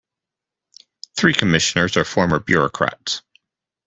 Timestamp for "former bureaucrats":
2.03-3.21